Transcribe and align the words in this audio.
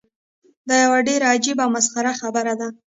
دا 0.67 0.75
یوه 0.83 0.99
ډیره 1.07 1.25
عجیبه 1.33 1.61
او 1.65 1.69
مسخره 1.75 2.13
خبره 2.21 2.53
ده. 2.59 2.67